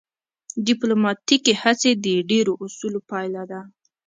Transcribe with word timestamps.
ډیپلوماتیکې 0.65 1.53
هڅې 1.61 1.91
د 2.05 2.07
ډیرو 2.29 2.53
اصولو 2.65 2.99
پایله 3.09 3.43
ده 3.51 3.61